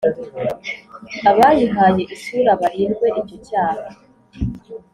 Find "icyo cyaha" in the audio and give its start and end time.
3.21-3.85